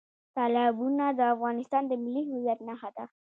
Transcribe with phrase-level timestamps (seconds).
[0.35, 3.05] تالابونه د افغانستان د ملي هویت نښه ده.